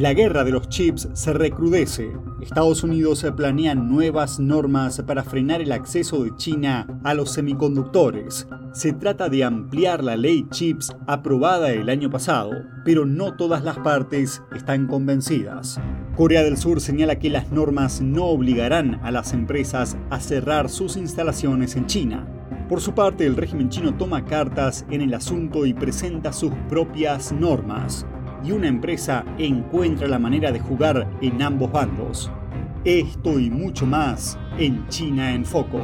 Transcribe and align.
La 0.00 0.14
guerra 0.14 0.44
de 0.44 0.50
los 0.50 0.66
chips 0.70 1.10
se 1.12 1.34
recrudece. 1.34 2.10
Estados 2.40 2.82
Unidos 2.82 3.22
planea 3.36 3.74
nuevas 3.74 4.40
normas 4.40 5.02
para 5.06 5.22
frenar 5.22 5.60
el 5.60 5.72
acceso 5.72 6.24
de 6.24 6.34
China 6.36 6.86
a 7.04 7.12
los 7.12 7.32
semiconductores. 7.32 8.48
Se 8.72 8.94
trata 8.94 9.28
de 9.28 9.44
ampliar 9.44 10.02
la 10.02 10.16
ley 10.16 10.46
chips 10.48 10.90
aprobada 11.06 11.70
el 11.72 11.90
año 11.90 12.08
pasado, 12.08 12.52
pero 12.82 13.04
no 13.04 13.36
todas 13.36 13.62
las 13.62 13.78
partes 13.80 14.42
están 14.56 14.86
convencidas. 14.86 15.78
Corea 16.16 16.44
del 16.44 16.56
Sur 16.56 16.80
señala 16.80 17.18
que 17.18 17.28
las 17.28 17.52
normas 17.52 18.00
no 18.00 18.24
obligarán 18.24 19.00
a 19.02 19.10
las 19.10 19.34
empresas 19.34 19.98
a 20.08 20.18
cerrar 20.18 20.70
sus 20.70 20.96
instalaciones 20.96 21.76
en 21.76 21.84
China. 21.84 22.26
Por 22.70 22.80
su 22.80 22.94
parte, 22.94 23.26
el 23.26 23.36
régimen 23.36 23.68
chino 23.68 23.94
toma 23.94 24.24
cartas 24.24 24.86
en 24.90 25.02
el 25.02 25.12
asunto 25.12 25.66
y 25.66 25.74
presenta 25.74 26.32
sus 26.32 26.52
propias 26.70 27.32
normas 27.32 28.06
y 28.42 28.52
una 28.52 28.68
empresa 28.68 29.24
encuentra 29.38 30.08
la 30.08 30.18
manera 30.18 30.50
de 30.52 30.60
jugar 30.60 31.18
en 31.20 31.42
ambos 31.42 31.70
bandos. 31.70 32.30
Esto 32.84 33.38
y 33.38 33.50
mucho 33.50 33.84
más 33.84 34.38
en 34.58 34.88
China 34.88 35.34
en 35.34 35.44
Foco. 35.44 35.82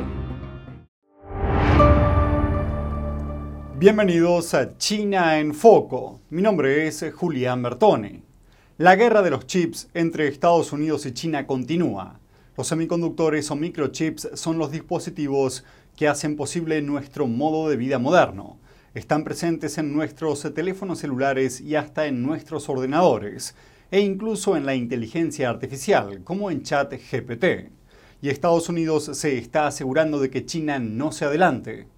Bienvenidos 3.78 4.54
a 4.54 4.78
China 4.78 5.38
en 5.38 5.52
Foco. 5.52 6.20
Mi 6.30 6.40
nombre 6.40 6.86
es 6.86 7.04
Julián 7.14 7.62
Bertone. 7.62 8.22
La 8.78 8.96
guerra 8.96 9.20
de 9.20 9.30
los 9.30 9.46
chips 9.46 9.88
entre 9.92 10.28
Estados 10.28 10.72
Unidos 10.72 11.04
y 11.04 11.12
China 11.12 11.46
continúa. 11.46 12.20
Los 12.56 12.68
semiconductores 12.68 13.50
o 13.50 13.56
microchips 13.56 14.30
son 14.32 14.56
los 14.56 14.72
dispositivos 14.72 15.64
que 15.94 16.08
hacen 16.08 16.36
posible 16.36 16.80
nuestro 16.80 17.26
modo 17.26 17.68
de 17.68 17.76
vida 17.76 17.98
moderno 17.98 18.58
están 18.96 19.24
presentes 19.24 19.76
en 19.76 19.92
nuestros 19.92 20.42
teléfonos 20.54 21.00
celulares 21.00 21.60
y 21.60 21.74
hasta 21.74 22.06
en 22.06 22.22
nuestros 22.22 22.70
ordenadores, 22.70 23.54
e 23.90 24.00
incluso 24.00 24.56
en 24.56 24.64
la 24.64 24.74
inteligencia 24.74 25.50
artificial, 25.50 26.24
como 26.24 26.50
en 26.50 26.62
ChatGPT. 26.62 27.44
Y 28.22 28.30
Estados 28.30 28.70
Unidos 28.70 29.10
se 29.12 29.36
está 29.36 29.66
asegurando 29.66 30.18
de 30.18 30.30
que 30.30 30.46
China 30.46 30.78
no 30.78 31.12
se 31.12 31.26
adelante. 31.26 31.88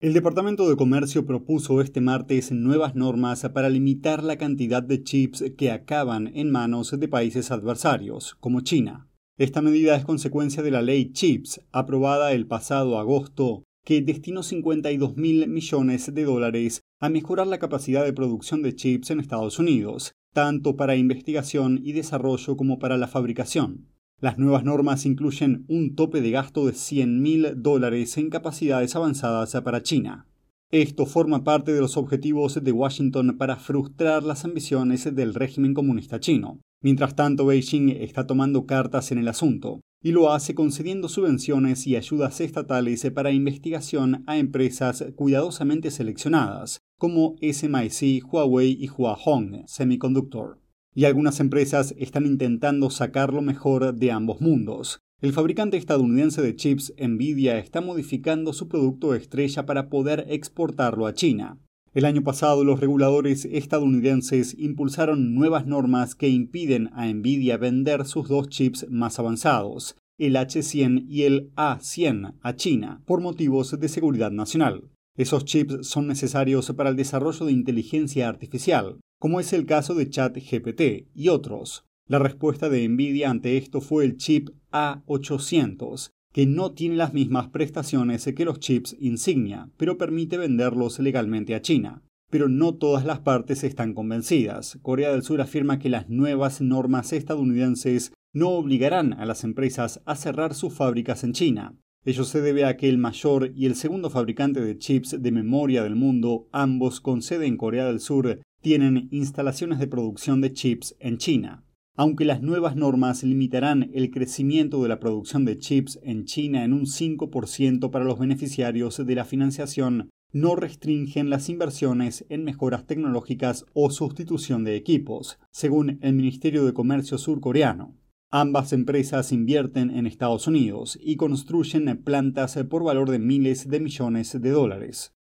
El 0.00 0.14
Departamento 0.14 0.66
de 0.66 0.76
Comercio 0.76 1.26
propuso 1.26 1.82
este 1.82 2.00
martes 2.00 2.50
nuevas 2.50 2.94
normas 2.94 3.46
para 3.52 3.68
limitar 3.68 4.24
la 4.24 4.38
cantidad 4.38 4.82
de 4.82 5.04
chips 5.04 5.44
que 5.58 5.70
acaban 5.70 6.32
en 6.34 6.50
manos 6.50 6.98
de 6.98 7.06
países 7.06 7.50
adversarios, 7.50 8.34
como 8.40 8.62
China. 8.62 9.08
Esta 9.36 9.60
medida 9.60 9.94
es 9.94 10.06
consecuencia 10.06 10.62
de 10.62 10.70
la 10.70 10.80
ley 10.80 11.12
CHIPS, 11.12 11.60
aprobada 11.70 12.32
el 12.32 12.46
pasado 12.46 12.98
agosto 12.98 13.65
que 13.86 14.02
destinó 14.02 14.42
52 14.42 15.16
mil 15.16 15.46
millones 15.46 16.12
de 16.12 16.24
dólares 16.24 16.82
a 16.98 17.08
mejorar 17.08 17.46
la 17.46 17.60
capacidad 17.60 18.04
de 18.04 18.12
producción 18.12 18.60
de 18.60 18.74
chips 18.74 19.12
en 19.12 19.20
Estados 19.20 19.60
Unidos, 19.60 20.16
tanto 20.34 20.74
para 20.74 20.96
investigación 20.96 21.80
y 21.84 21.92
desarrollo 21.92 22.56
como 22.56 22.80
para 22.80 22.98
la 22.98 23.06
fabricación. 23.06 23.86
Las 24.20 24.38
nuevas 24.38 24.64
normas 24.64 25.06
incluyen 25.06 25.64
un 25.68 25.94
tope 25.94 26.20
de 26.20 26.32
gasto 26.32 26.66
de 26.66 26.72
100 26.72 27.22
mil 27.22 27.62
dólares 27.62 28.18
en 28.18 28.28
capacidades 28.28 28.96
avanzadas 28.96 29.54
para 29.62 29.84
China. 29.84 30.26
Esto 30.72 31.06
forma 31.06 31.44
parte 31.44 31.72
de 31.72 31.80
los 31.80 31.96
objetivos 31.96 32.60
de 32.60 32.72
Washington 32.72 33.36
para 33.38 33.54
frustrar 33.54 34.24
las 34.24 34.44
ambiciones 34.44 35.14
del 35.14 35.32
régimen 35.32 35.74
comunista 35.74 36.18
chino. 36.18 36.58
Mientras 36.82 37.14
tanto, 37.14 37.46
Beijing 37.46 37.90
está 37.90 38.26
tomando 38.26 38.66
cartas 38.66 39.12
en 39.12 39.18
el 39.18 39.28
asunto 39.28 39.80
y 40.06 40.12
lo 40.12 40.32
hace 40.32 40.54
concediendo 40.54 41.08
subvenciones 41.08 41.84
y 41.88 41.96
ayudas 41.96 42.40
estatales 42.40 43.04
para 43.12 43.32
investigación 43.32 44.22
a 44.28 44.38
empresas 44.38 45.04
cuidadosamente 45.16 45.90
seleccionadas, 45.90 46.78
como 46.96 47.34
SMIC, 47.42 48.24
Huawei 48.24 48.78
y 48.80 48.88
Huahong 48.88 49.64
Semiconductor. 49.66 50.60
Y 50.94 51.06
algunas 51.06 51.40
empresas 51.40 51.92
están 51.98 52.24
intentando 52.24 52.88
sacar 52.88 53.34
lo 53.34 53.42
mejor 53.42 53.96
de 53.96 54.12
ambos 54.12 54.40
mundos. 54.40 55.00
El 55.20 55.32
fabricante 55.32 55.76
estadounidense 55.76 56.40
de 56.40 56.54
chips 56.54 56.94
Nvidia 57.00 57.58
está 57.58 57.80
modificando 57.80 58.52
su 58.52 58.68
producto 58.68 59.12
estrella 59.12 59.66
para 59.66 59.88
poder 59.88 60.24
exportarlo 60.28 61.08
a 61.08 61.14
China. 61.14 61.58
El 61.96 62.04
año 62.04 62.22
pasado 62.22 62.62
los 62.62 62.78
reguladores 62.78 63.46
estadounidenses 63.46 64.54
impulsaron 64.58 65.34
nuevas 65.34 65.66
normas 65.66 66.14
que 66.14 66.28
impiden 66.28 66.90
a 66.92 67.06
Nvidia 67.06 67.56
vender 67.56 68.04
sus 68.04 68.28
dos 68.28 68.50
chips 68.50 68.86
más 68.90 69.18
avanzados, 69.18 69.96
el 70.18 70.36
H100 70.36 71.06
y 71.08 71.22
el 71.22 71.54
A100, 71.54 72.34
a 72.42 72.54
China, 72.54 73.02
por 73.06 73.22
motivos 73.22 73.80
de 73.80 73.88
seguridad 73.88 74.30
nacional. 74.30 74.90
Esos 75.16 75.46
chips 75.46 75.88
son 75.88 76.06
necesarios 76.06 76.70
para 76.76 76.90
el 76.90 76.96
desarrollo 76.96 77.46
de 77.46 77.52
inteligencia 77.52 78.28
artificial, 78.28 79.00
como 79.18 79.40
es 79.40 79.54
el 79.54 79.64
caso 79.64 79.94
de 79.94 80.10
ChatGPT 80.10 81.08
y 81.14 81.28
otros. 81.30 81.86
La 82.06 82.18
respuesta 82.18 82.68
de 82.68 82.86
Nvidia 82.86 83.30
ante 83.30 83.56
esto 83.56 83.80
fue 83.80 84.04
el 84.04 84.18
chip 84.18 84.50
A800, 84.70 86.10
que 86.36 86.44
no 86.44 86.72
tiene 86.72 86.96
las 86.96 87.14
mismas 87.14 87.48
prestaciones 87.48 88.30
que 88.36 88.44
los 88.44 88.60
chips 88.60 88.94
insignia, 89.00 89.70
pero 89.78 89.96
permite 89.96 90.36
venderlos 90.36 90.98
legalmente 90.98 91.54
a 91.54 91.62
China. 91.62 92.02
Pero 92.30 92.50
no 92.50 92.74
todas 92.74 93.06
las 93.06 93.20
partes 93.20 93.64
están 93.64 93.94
convencidas. 93.94 94.78
Corea 94.82 95.12
del 95.12 95.22
Sur 95.22 95.40
afirma 95.40 95.78
que 95.78 95.88
las 95.88 96.10
nuevas 96.10 96.60
normas 96.60 97.14
estadounidenses 97.14 98.12
no 98.34 98.50
obligarán 98.50 99.14
a 99.14 99.24
las 99.24 99.44
empresas 99.44 100.02
a 100.04 100.14
cerrar 100.14 100.52
sus 100.52 100.74
fábricas 100.74 101.24
en 101.24 101.32
China. 101.32 101.74
Ello 102.04 102.24
se 102.24 102.42
debe 102.42 102.66
a 102.66 102.76
que 102.76 102.90
el 102.90 102.98
mayor 102.98 103.52
y 103.56 103.64
el 103.64 103.74
segundo 103.74 104.10
fabricante 104.10 104.60
de 104.60 104.76
chips 104.76 105.16
de 105.18 105.32
memoria 105.32 105.82
del 105.84 105.96
mundo, 105.96 106.50
ambos 106.52 107.00
con 107.00 107.22
sede 107.22 107.46
en 107.46 107.56
Corea 107.56 107.86
del 107.86 108.00
Sur, 108.00 108.42
tienen 108.60 109.08
instalaciones 109.10 109.78
de 109.78 109.86
producción 109.86 110.42
de 110.42 110.52
chips 110.52 110.96
en 111.00 111.16
China. 111.16 111.65
Aunque 111.98 112.26
las 112.26 112.42
nuevas 112.42 112.76
normas 112.76 113.24
limitarán 113.24 113.90
el 113.94 114.10
crecimiento 114.10 114.82
de 114.82 114.88
la 114.90 115.00
producción 115.00 115.46
de 115.46 115.58
chips 115.58 115.98
en 116.02 116.26
China 116.26 116.62
en 116.62 116.74
un 116.74 116.82
5% 116.82 117.90
para 117.90 118.04
los 118.04 118.18
beneficiarios 118.18 119.04
de 119.04 119.14
la 119.14 119.24
financiación, 119.24 120.10
no 120.30 120.56
restringen 120.56 121.30
las 121.30 121.48
inversiones 121.48 122.26
en 122.28 122.44
mejoras 122.44 122.86
tecnológicas 122.86 123.64
o 123.72 123.90
sustitución 123.90 124.64
de 124.64 124.76
equipos, 124.76 125.38
según 125.50 125.98
el 126.02 126.12
Ministerio 126.12 126.66
de 126.66 126.74
Comercio 126.74 127.16
surcoreano. 127.16 127.96
Ambas 128.30 128.74
empresas 128.74 129.32
invierten 129.32 129.90
en 129.90 130.06
Estados 130.06 130.46
Unidos 130.46 130.98
y 131.00 131.16
construyen 131.16 132.02
plantas 132.04 132.58
por 132.68 132.84
valor 132.84 133.08
de 133.08 133.20
miles 133.20 133.70
de 133.70 133.80
millones 133.80 134.38
de 134.38 134.50
dólares. 134.50 135.15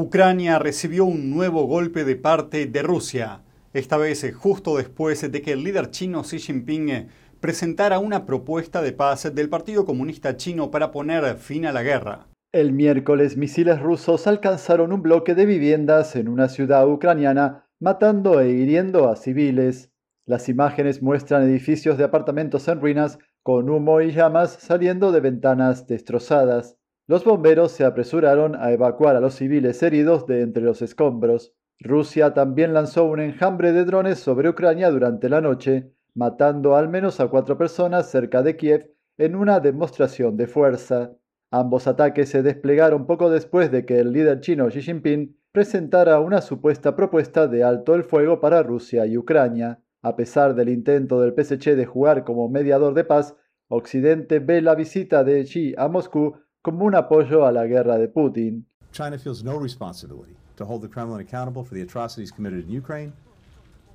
Ucrania 0.00 0.60
recibió 0.60 1.04
un 1.04 1.28
nuevo 1.28 1.64
golpe 1.64 2.04
de 2.04 2.14
parte 2.14 2.66
de 2.66 2.82
Rusia, 2.82 3.40
esta 3.72 3.96
vez 3.96 4.24
justo 4.32 4.76
después 4.76 5.28
de 5.28 5.42
que 5.42 5.50
el 5.50 5.64
líder 5.64 5.90
chino 5.90 6.22
Xi 6.22 6.38
Jinping 6.38 7.08
presentara 7.40 7.98
una 7.98 8.24
propuesta 8.24 8.80
de 8.80 8.92
paz 8.92 9.34
del 9.34 9.48
Partido 9.48 9.84
Comunista 9.84 10.36
Chino 10.36 10.70
para 10.70 10.92
poner 10.92 11.36
fin 11.36 11.66
a 11.66 11.72
la 11.72 11.82
guerra. 11.82 12.28
El 12.52 12.72
miércoles 12.72 13.36
misiles 13.36 13.80
rusos 13.80 14.28
alcanzaron 14.28 14.92
un 14.92 15.02
bloque 15.02 15.34
de 15.34 15.46
viviendas 15.46 16.14
en 16.14 16.28
una 16.28 16.48
ciudad 16.48 16.88
ucraniana, 16.88 17.64
matando 17.80 18.40
e 18.40 18.50
hiriendo 18.50 19.08
a 19.08 19.16
civiles. 19.16 19.90
Las 20.26 20.48
imágenes 20.48 21.02
muestran 21.02 21.42
edificios 21.42 21.98
de 21.98 22.04
apartamentos 22.04 22.68
en 22.68 22.80
ruinas 22.80 23.18
con 23.42 23.68
humo 23.68 24.00
y 24.00 24.12
llamas 24.12 24.58
saliendo 24.60 25.10
de 25.10 25.18
ventanas 25.18 25.88
destrozadas. 25.88 26.77
Los 27.08 27.24
bomberos 27.24 27.72
se 27.72 27.86
apresuraron 27.86 28.54
a 28.54 28.70
evacuar 28.70 29.16
a 29.16 29.20
los 29.20 29.32
civiles 29.32 29.82
heridos 29.82 30.26
de 30.26 30.42
entre 30.42 30.62
los 30.62 30.82
escombros. 30.82 31.54
Rusia 31.80 32.34
también 32.34 32.74
lanzó 32.74 33.06
un 33.06 33.18
enjambre 33.18 33.72
de 33.72 33.86
drones 33.86 34.18
sobre 34.18 34.50
Ucrania 34.50 34.90
durante 34.90 35.30
la 35.30 35.40
noche, 35.40 35.90
matando 36.14 36.76
al 36.76 36.90
menos 36.90 37.18
a 37.18 37.28
cuatro 37.28 37.56
personas 37.56 38.10
cerca 38.10 38.42
de 38.42 38.58
Kiev 38.58 38.90
en 39.16 39.36
una 39.36 39.58
demostración 39.58 40.36
de 40.36 40.48
fuerza. 40.48 41.12
Ambos 41.50 41.86
ataques 41.86 42.28
se 42.28 42.42
desplegaron 42.42 43.06
poco 43.06 43.30
después 43.30 43.70
de 43.70 43.86
que 43.86 44.00
el 44.00 44.12
líder 44.12 44.40
chino 44.40 44.68
Xi 44.68 44.82
Jinping 44.82 45.34
presentara 45.50 46.20
una 46.20 46.42
supuesta 46.42 46.94
propuesta 46.94 47.46
de 47.46 47.64
alto 47.64 47.94
el 47.94 48.04
fuego 48.04 48.38
para 48.38 48.62
Rusia 48.62 49.06
y 49.06 49.16
Ucrania. 49.16 49.80
A 50.02 50.14
pesar 50.14 50.54
del 50.54 50.68
intento 50.68 51.22
del 51.22 51.32
PSC 51.32 51.74
de 51.74 51.86
jugar 51.86 52.24
como 52.24 52.50
mediador 52.50 52.92
de 52.92 53.04
paz, 53.04 53.34
Occidente 53.68 54.40
ve 54.40 54.60
la 54.60 54.74
visita 54.74 55.24
de 55.24 55.42
Xi 55.44 55.74
a 55.78 55.88
Moscú 55.88 56.34
como 56.62 56.84
un 56.84 56.94
apoyo 56.94 57.46
a 57.46 57.52
la 57.52 57.66
guerra 57.66 57.98
de 57.98 58.08
Putin. 58.08 58.64
China 58.92 59.18
feels 59.18 59.42
no 59.42 59.56
responsibility 59.56 60.36
to 60.56 60.64
hold 60.64 60.82
the 60.82 60.88
Kremlin 60.88 61.20
accountable 61.20 61.64
for 61.64 61.74
the 61.74 61.82
atrocities 61.82 62.30
committed 62.30 62.64
in 62.64 62.70
Ukraine, 62.70 63.12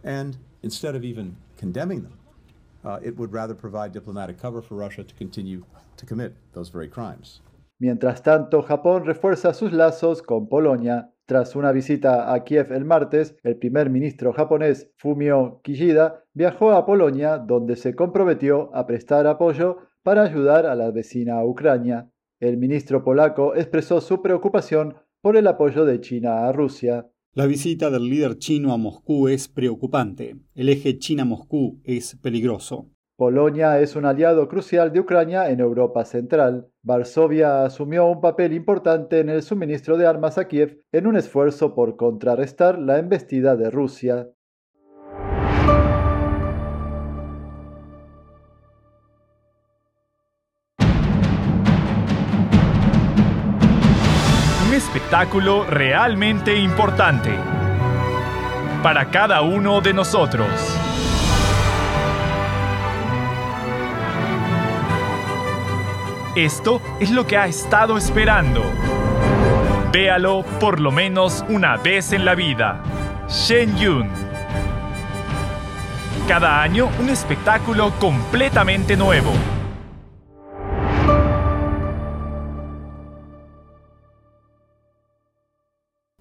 and 0.03 0.37
instead 0.61 0.95
of 0.95 1.03
even 1.03 1.35
condemning 1.57 2.03
them, 2.03 2.17
uh, 2.85 2.99
it 3.01 3.17
would 3.17 3.33
rather 3.33 3.55
provide 3.55 3.91
diplomatic 3.91 4.37
cover 4.37 4.61
for 4.61 4.75
Russia 4.75 5.03
to 5.03 5.15
continue 5.15 5.63
to 5.97 6.05
commit 6.05 6.33
those 6.53 6.69
very 6.69 6.87
crimes. 6.87 7.41
Mientras 7.79 8.21
tanto, 8.21 8.61
Japón 8.61 9.05
refuerza 9.05 9.53
sus 9.53 9.73
lazos 9.73 10.21
con 10.21 10.47
Polonia. 10.47 11.09
Tras 11.25 11.55
una 11.55 11.71
visita 11.71 12.33
a 12.33 12.43
Kiev 12.43 12.71
el 12.71 12.85
martes, 12.85 13.35
el 13.43 13.57
primer 13.57 13.89
ministro 13.89 14.33
japonés 14.33 14.91
Fumio 14.97 15.61
Kishida 15.63 16.23
viajó 16.33 16.71
a 16.73 16.85
Polonia, 16.85 17.37
donde 17.37 17.75
se 17.75 17.95
comprometió 17.95 18.69
a 18.73 18.85
prestar 18.85 19.25
apoyo 19.27 19.77
para 20.03 20.23
ayudar 20.23 20.65
a 20.65 20.75
la 20.75 20.91
vecina 20.91 21.43
Ucrania. 21.43 22.09
El 22.43 22.57
ministro 22.57 23.05
polaco 23.05 23.55
expresó 23.55 24.01
su 24.01 24.21
preocupación 24.21 24.95
por 25.21 25.37
el 25.37 25.47
apoyo 25.47 25.85
de 25.85 26.01
China 26.01 26.45
a 26.45 26.51
Rusia. 26.51 27.07
La 27.33 27.45
visita 27.45 27.89
del 27.89 28.09
líder 28.09 28.37
chino 28.37 28.73
a 28.73 28.77
Moscú 28.77 29.29
es 29.29 29.47
preocupante. 29.47 30.35
El 30.53 30.67
eje 30.67 30.99
China-Moscú 30.99 31.79
es 31.85 32.17
peligroso. 32.17 32.89
Polonia 33.15 33.79
es 33.79 33.95
un 33.95 34.03
aliado 34.03 34.49
crucial 34.49 34.91
de 34.91 34.99
Ucrania 34.99 35.51
en 35.51 35.61
Europa 35.61 36.03
Central. 36.03 36.67
Varsovia 36.81 37.63
asumió 37.63 38.07
un 38.07 38.19
papel 38.19 38.51
importante 38.51 39.21
en 39.21 39.29
el 39.29 39.41
suministro 39.41 39.95
de 39.95 40.05
armas 40.05 40.37
a 40.37 40.49
Kiev 40.49 40.81
en 40.91 41.07
un 41.07 41.15
esfuerzo 41.15 41.73
por 41.73 41.95
contrarrestar 41.95 42.77
la 42.77 42.99
embestida 42.99 43.55
de 43.55 43.71
Rusia. 43.71 44.27
Un 55.13 55.19
espectáculo 55.19 55.65
realmente 55.65 56.55
importante 56.57 57.29
para 58.81 59.11
cada 59.11 59.43
uno 59.43 59.79
de 59.79 59.93
nosotros. 59.93 60.49
Esto 66.35 66.81
es 66.99 67.11
lo 67.11 67.27
que 67.27 67.37
ha 67.37 67.45
estado 67.45 67.95
esperando. 67.95 68.63
Véalo 69.91 70.41
por 70.59 70.79
lo 70.79 70.91
menos 70.91 71.45
una 71.47 71.77
vez 71.77 72.11
en 72.11 72.25
la 72.25 72.33
vida. 72.33 72.81
Shen 73.29 73.77
Yun. 73.77 74.09
Cada 76.27 76.59
año 76.63 76.89
un 76.99 77.11
espectáculo 77.11 77.91
completamente 77.99 78.97
nuevo. 78.97 79.31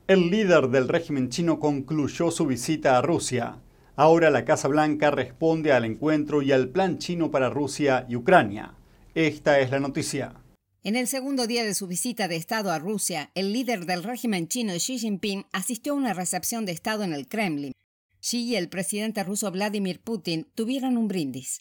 El 0.08 0.31
líder 0.31 0.69
del 0.69 0.88
régimen 0.88 1.28
chino 1.28 1.60
concluyó 1.60 2.32
su 2.32 2.44
visita 2.44 2.99
a 2.99 3.02
Rusia. 3.02 3.62
Ahora 3.94 4.31
la 4.31 4.44
Casa 4.44 4.66
Blanca 4.66 5.12
responde 5.12 5.70
al 5.70 5.84
encuentro 5.84 6.43
y 6.43 6.50
al 6.50 6.70
plan 6.70 6.99
chino 6.99 7.31
para 7.31 7.50
Rusia 7.50 8.04
y 8.08 8.16
Ucrania. 8.16 8.75
Esta 9.14 9.60
es 9.60 9.70
la 9.70 9.78
noticia. 9.78 10.34
En 10.82 10.96
el 10.96 11.06
segundo 11.06 11.46
día 11.46 11.62
de 11.62 11.75
su 11.75 11.87
visita 11.87 12.26
de 12.26 12.34
Estado 12.34 12.72
a 12.72 12.81
Rusia, 12.81 13.31
el 13.37 13.52
líder 13.52 13.87
del 13.87 14.02
régimen 14.02 14.49
chino 14.49 14.72
Xi 14.72 14.99
Jinping 14.99 15.44
asistió 15.52 15.93
a 15.93 15.96
una 15.96 16.14
recepción 16.14 16.66
de 16.66 16.72
Estado 16.72 17.04
en 17.04 17.12
el 17.12 17.28
Kremlin. 17.28 17.72
Xi 18.20 18.43
y 18.43 18.56
el 18.56 18.69
presidente 18.69 19.22
ruso 19.22 19.52
Vladimir 19.52 20.00
Putin 20.00 20.49
tuvieron 20.56 20.96
un 20.96 21.06
brindis. 21.06 21.60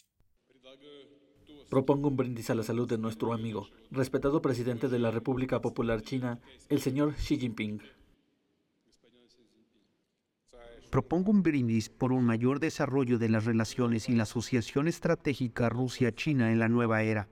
Propongo 1.70 2.08
un 2.08 2.16
brindis 2.16 2.50
a 2.50 2.56
la 2.56 2.64
salud 2.64 2.88
de 2.88 2.98
nuestro 2.98 3.32
amigo, 3.32 3.68
respetado 3.92 4.42
presidente 4.42 4.88
de 4.88 4.98
la 4.98 5.12
República 5.12 5.60
Popular 5.60 6.02
China, 6.02 6.40
el 6.68 6.80
señor 6.80 7.14
Xi 7.14 7.38
Jinping. 7.38 7.80
Propongo 10.92 11.30
un 11.30 11.42
brindis 11.42 11.88
por 11.88 12.12
un 12.12 12.22
mayor 12.26 12.60
desarrollo 12.60 13.18
de 13.18 13.30
las 13.30 13.46
relaciones 13.46 14.10
y 14.10 14.12
la 14.12 14.24
asociación 14.24 14.88
estratégica 14.88 15.70
Rusia-China 15.70 16.52
en 16.52 16.58
la 16.58 16.68
nueva 16.68 17.02
era. 17.02 17.30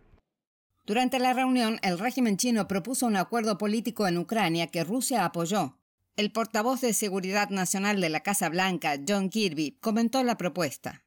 Durante 0.86 1.18
la 1.18 1.34
reunión, 1.34 1.78
el 1.82 1.98
régimen 1.98 2.38
chino 2.38 2.66
propuso 2.66 3.06
un 3.06 3.16
acuerdo 3.16 3.58
político 3.58 4.08
en 4.08 4.16
Ucrania 4.16 4.68
que 4.68 4.82
Rusia 4.82 5.26
apoyó. 5.26 5.76
El 6.16 6.32
portavoz 6.32 6.80
de 6.80 6.94
Seguridad 6.94 7.50
Nacional 7.50 8.00
de 8.00 8.08
la 8.08 8.20
Casa 8.20 8.48
Blanca, 8.48 8.98
John 9.06 9.28
Kirby, 9.28 9.76
comentó 9.78 10.24
la 10.24 10.38
propuesta. 10.38 11.04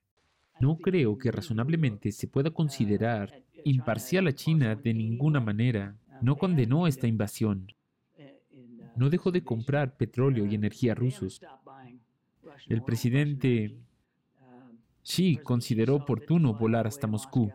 No 0.59 0.77
creo 0.77 1.17
que 1.17 1.31
razonablemente 1.31 2.11
se 2.11 2.27
pueda 2.27 2.51
considerar 2.51 3.33
imparcial 3.65 4.27
a 4.27 4.35
China 4.35 4.75
de 4.75 4.93
ninguna 4.93 5.39
manera. 5.39 5.97
No 6.21 6.37
condenó 6.37 6.85
esta 6.85 7.07
invasión. 7.07 7.73
No 8.95 9.09
dejó 9.09 9.31
de 9.31 9.43
comprar 9.43 9.97
petróleo 9.97 10.45
y 10.45 10.53
energía 10.53 10.93
rusos. 10.93 11.41
El 12.67 12.83
presidente 12.83 13.77
Xi 15.03 15.37
consideró 15.43 15.95
oportuno 15.95 16.53
volar 16.53 16.87
hasta 16.87 17.07
Moscú. 17.07 17.51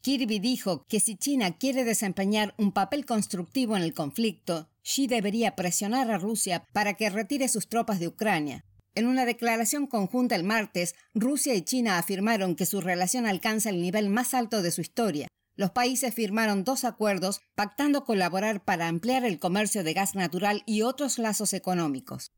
Kirby 0.00 0.38
dijo 0.38 0.84
que 0.86 1.00
si 1.00 1.16
China 1.16 1.56
quiere 1.56 1.84
desempeñar 1.84 2.54
un 2.58 2.72
papel 2.72 3.06
constructivo 3.06 3.76
en 3.76 3.82
el 3.82 3.94
conflicto, 3.94 4.68
Xi 4.82 5.06
debería 5.06 5.56
presionar 5.56 6.10
a 6.10 6.18
Rusia 6.18 6.64
para 6.72 6.94
que 6.94 7.08
retire 7.08 7.48
sus 7.48 7.68
tropas 7.68 8.00
de 8.00 8.08
Ucrania. 8.08 8.64
En 8.94 9.06
una 9.06 9.24
declaración 9.24 9.86
conjunta 9.86 10.36
el 10.36 10.44
martes, 10.44 10.94
Rusia 11.14 11.54
y 11.54 11.62
China 11.62 11.98
afirmaron 11.98 12.54
que 12.54 12.66
su 12.66 12.80
relación 12.80 13.26
alcanza 13.26 13.70
el 13.70 13.80
nivel 13.80 14.08
más 14.08 14.34
alto 14.34 14.62
de 14.62 14.70
su 14.70 14.82
historia. 14.82 15.26
Los 15.56 15.70
países 15.70 16.14
firmaron 16.14 16.64
dos 16.64 16.84
acuerdos 16.84 17.40
pactando 17.54 18.04
colaborar 18.04 18.64
para 18.64 18.88
ampliar 18.88 19.24
el 19.24 19.38
comercio 19.38 19.84
de 19.84 19.94
gas 19.94 20.14
natural 20.14 20.62
y 20.66 20.82
otros 20.82 21.18
lazos 21.18 21.54
económicos. 21.54 22.30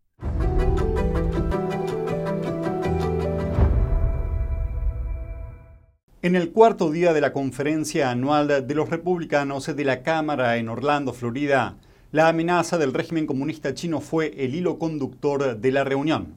En 6.27 6.35
el 6.35 6.51
cuarto 6.51 6.91
día 6.91 7.13
de 7.13 7.21
la 7.21 7.33
conferencia 7.33 8.11
anual 8.11 8.67
de 8.67 8.75
los 8.75 8.91
republicanos 8.91 9.65
de 9.67 9.85
la 9.85 10.03
Cámara 10.03 10.57
en 10.57 10.69
Orlando, 10.69 11.13
Florida, 11.13 11.79
la 12.11 12.27
amenaza 12.27 12.79
del 12.79 12.93
régimen 12.93 13.27
comunista 13.27 13.75
chino 13.75 14.01
fue 14.01 14.35
el 14.37 14.57
hilo 14.57 14.77
conductor 14.77 15.57
de 15.57 15.71
la 15.71 15.85
reunión. 15.85 16.35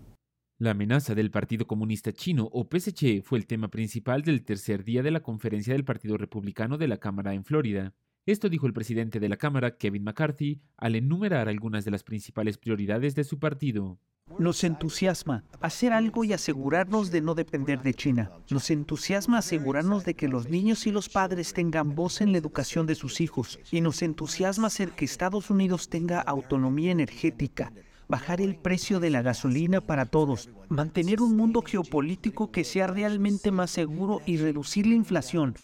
La 0.59 0.71
amenaza 0.71 1.15
del 1.15 1.31
Partido 1.31 1.65
Comunista 1.65 2.13
Chino 2.13 2.47
o 2.51 2.69
PSC 2.69 3.23
fue 3.23 3.39
el 3.39 3.47
tema 3.47 3.69
principal 3.69 4.21
del 4.21 4.43
tercer 4.43 4.83
día 4.83 5.01
de 5.01 5.09
la 5.09 5.21
conferencia 5.21 5.73
del 5.73 5.85
Partido 5.85 6.17
Republicano 6.17 6.77
de 6.77 6.87
la 6.87 6.97
Cámara 6.97 7.33
en 7.33 7.43
Florida. 7.43 7.95
Esto 8.31 8.47
dijo 8.47 8.67
el 8.67 8.73
presidente 8.73 9.19
de 9.19 9.27
la 9.27 9.37
Cámara, 9.37 9.75
Kevin 9.75 10.03
McCarthy, 10.03 10.61
al 10.77 10.95
enumerar 10.95 11.49
algunas 11.49 11.83
de 11.83 11.89
las 11.89 12.03
principales 12.03 12.59
prioridades 12.59 13.15
de 13.15 13.23
su 13.23 13.39
partido. 13.39 13.97
Nos 14.37 14.63
entusiasma 14.63 15.45
hacer 15.61 15.93
algo 15.93 16.23
y 16.23 16.33
asegurarnos 16.33 17.09
de 17.09 17.21
no 17.21 17.33
depender 17.33 17.81
de 17.81 17.95
China. 17.95 18.31
Nos 18.51 18.69
entusiasma 18.69 19.39
asegurarnos 19.39 20.05
de 20.05 20.13
que 20.13 20.27
los 20.27 20.47
niños 20.47 20.85
y 20.85 20.91
los 20.91 21.09
padres 21.09 21.53
tengan 21.53 21.95
voz 21.95 22.21
en 22.21 22.31
la 22.31 22.37
educación 22.37 22.85
de 22.85 22.93
sus 22.93 23.19
hijos. 23.19 23.59
Y 23.71 23.81
nos 23.81 24.03
entusiasma 24.03 24.67
hacer 24.67 24.91
que 24.91 25.05
Estados 25.05 25.49
Unidos 25.49 25.89
tenga 25.89 26.21
autonomía 26.21 26.91
energética, 26.91 27.73
bajar 28.07 28.41
el 28.41 28.57
precio 28.57 28.99
de 28.99 29.09
la 29.09 29.23
gasolina 29.23 29.81
para 29.81 30.05
todos, 30.05 30.51
mantener 30.67 31.23
un 31.23 31.35
mundo 31.35 31.63
geopolítico 31.63 32.51
que 32.51 32.63
sea 32.63 32.85
realmente 32.85 33.49
más 33.49 33.71
seguro 33.71 34.21
y 34.27 34.37
reducir 34.37 34.85
la 34.85 34.93
inflación. 34.93 35.55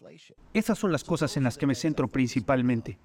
Esas 0.56 0.80
son 0.80 0.94
las 0.94 1.04
cosas 1.04 1.36
en 1.36 1.44
las 1.44 1.58
que 1.58 1.68
me 1.68 1.76
centro 1.76 2.08
principalmente. 2.08 2.98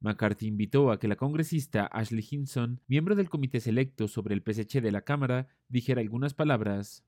McCarthy 0.00 0.46
invitó 0.46 0.92
a 0.92 0.98
que 1.00 1.08
la 1.08 1.16
congresista 1.16 1.86
Ashley 1.86 2.22
Hinson, 2.30 2.82
miembro 2.86 3.14
del 3.14 3.30
comité 3.30 3.60
selecto 3.60 4.08
sobre 4.08 4.34
el 4.34 4.42
PSC 4.42 4.82
de 4.82 4.92
la 4.92 5.00
Cámara, 5.00 5.48
dijera 5.70 6.02
algunas 6.02 6.34
palabras. 6.34 7.02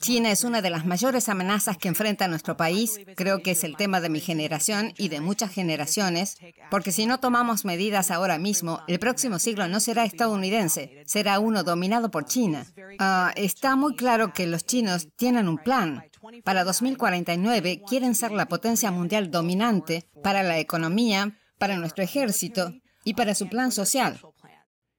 China 0.00 0.30
es 0.30 0.42
una 0.42 0.62
de 0.62 0.70
las 0.70 0.84
mayores 0.84 1.28
amenazas 1.28 1.76
que 1.76 1.88
enfrenta 1.88 2.28
nuestro 2.28 2.56
país. 2.56 3.00
Creo 3.14 3.42
que 3.42 3.52
es 3.52 3.62
el 3.62 3.76
tema 3.76 4.00
de 4.00 4.08
mi 4.08 4.20
generación 4.20 4.94
y 4.96 5.08
de 5.08 5.20
muchas 5.20 5.52
generaciones, 5.52 6.38
porque 6.70 6.92
si 6.92 7.06
no 7.06 7.18
tomamos 7.18 7.64
medidas 7.64 8.10
ahora 8.10 8.38
mismo, 8.38 8.80
el 8.88 8.98
próximo 8.98 9.38
siglo 9.38 9.68
no 9.68 9.78
será 9.78 10.04
estadounidense, 10.04 11.02
será 11.06 11.38
uno 11.38 11.62
dominado 11.62 12.10
por 12.10 12.24
China. 12.24 12.66
Uh, 12.98 13.30
está 13.36 13.76
muy 13.76 13.94
claro 13.94 14.32
que 14.32 14.46
los 14.46 14.66
chinos 14.66 15.08
tienen 15.16 15.48
un 15.48 15.58
plan. 15.58 16.04
Para 16.44 16.64
2049 16.64 17.82
quieren 17.88 18.14
ser 18.14 18.32
la 18.32 18.46
potencia 18.46 18.90
mundial 18.90 19.30
dominante 19.30 20.04
para 20.22 20.42
la 20.42 20.58
economía, 20.58 21.38
para 21.58 21.76
nuestro 21.76 22.04
ejército 22.04 22.74
y 23.04 23.14
para 23.14 23.34
su 23.34 23.48
plan 23.48 23.72
social. 23.72 24.20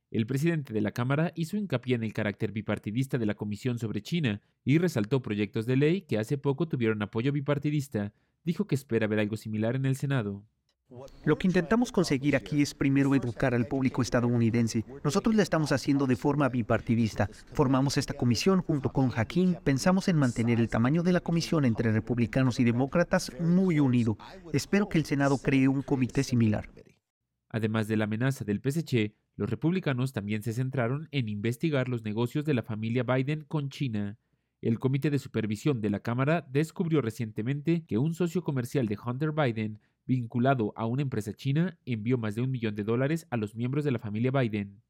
El 0.10 0.28
presidente 0.28 0.74
de 0.74 0.82
la 0.82 0.92
Cámara 0.92 1.32
hizo 1.36 1.56
hincapié 1.56 1.96
en 1.96 2.04
el 2.04 2.12
carácter 2.12 2.52
bipartidista 2.52 3.18
de 3.18 3.26
la 3.26 3.36
Comisión 3.36 3.80
sobre 3.80 4.02
China 4.02 4.42
y 4.66 4.78
resaltó 4.78 5.22
proyectos 5.22 5.66
de 5.66 5.78
ley 5.78 6.02
que 6.02 6.18
hace 6.18 6.38
poco 6.38 6.68
tuvieron 6.68 7.02
apoyo 7.02 7.32
bipartidista. 7.32 8.14
Dijo 8.44 8.68
que 8.68 8.76
espera 8.76 9.08
ver 9.08 9.20
algo 9.20 9.38
similar 9.38 9.76
en 9.76 9.86
el 9.86 9.96
Senado. 9.96 10.44
Lo 11.24 11.38
que 11.38 11.48
intentamos 11.48 11.92
conseguir 11.92 12.36
aquí 12.36 12.62
es 12.62 12.74
primero 12.74 13.16
educar 13.16 13.54
al 13.54 13.68
público 13.68 14.02
estadounidense. 14.02 14.84
Nosotros 15.04 15.36
lo 15.36 15.42
estamos 15.42 15.72
haciendo 15.72 16.06
de 16.06 16.16
forma 16.16 16.50
bipartidista. 16.50 17.30
Formamos 17.54 17.98
esta 17.98 18.14
comisión 18.14 18.62
junto 18.62 18.92
con 18.92 19.12
Hakim. 19.16 19.56
Pensamos 19.64 20.08
en 20.10 20.18
mantener 20.18 20.60
el 20.60 20.70
tamaño 20.70 21.04
de 21.04 21.14
la 21.14 21.22
comisión 21.22 21.64
entre 21.64 21.92
republicanos 21.92 22.60
y 22.60 22.66
demócratas 22.66 23.32
muy 23.40 23.80
unido. 23.80 24.18
Espero 24.52 24.90
que 24.90 24.98
el 24.98 25.06
Senado 25.06 25.38
cree 25.38 25.68
un 25.68 25.82
comité 25.82 26.24
similar. 26.24 26.70
Además 27.50 27.88
de 27.88 27.98
la 27.98 28.06
amenaza 28.06 28.44
del 28.44 28.62
PSC, 28.62 29.14
los 29.36 29.50
republicanos 29.50 30.14
también 30.14 30.44
se 30.44 30.54
centraron 30.54 31.08
en 31.12 31.30
investigar 31.30 31.88
los 31.88 32.04
negocios 32.04 32.44
de 32.46 32.54
la 32.54 32.64
familia 32.64 33.04
Biden 33.04 33.46
con 33.46 33.70
China. 33.70 34.18
El 34.62 34.78
Comité 34.78 35.10
de 35.10 35.20
Supervisión 35.20 35.82
de 35.82 35.90
la 35.90 36.02
Cámara 36.02 36.48
descubrió 36.52 37.02
recientemente 37.02 37.84
que 37.88 37.98
un 37.98 38.14
socio 38.14 38.44
comercial 38.44 38.88
de 38.88 38.98
Hunter 39.04 39.32
Biden 39.32 39.80
vinculado 40.12 40.74
a 40.76 40.86
una 40.86 41.04
empresa 41.04 41.32
china, 41.32 41.78
envió 41.86 42.18
más 42.18 42.36
de 42.36 42.42
un 42.42 42.52
millón 42.52 42.76
de 42.76 42.84
dólares 42.84 43.28
a 43.30 43.38
los 43.38 43.56
miembros 43.56 43.86
de 43.86 43.92
la 43.92 44.00
familia 44.00 44.30
Biden. 44.30 44.82